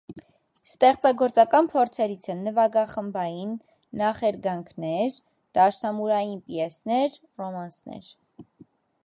Ռուբինշտեյնի 0.11 0.67
ստեղծագործական 0.69 1.67
փորձերից 1.73 2.25
են՝ 2.35 2.41
նվագախմբային 2.47 3.51
նախերգանքներ, 4.03 5.21
դաշնամուրային 5.59 6.43
պիեսներ, 6.49 7.23
ռոմանսներ։ 7.45 8.13